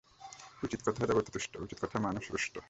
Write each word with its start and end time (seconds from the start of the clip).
উচিত 0.63 0.79
কথায় 0.85 1.07
দেবতা 1.07 1.29
তুষ্ট, 1.31 1.51
উচিত 1.57 1.77
কথায় 1.81 2.03
মানুষ 2.03 2.23
রুষ্ট। 2.31 2.53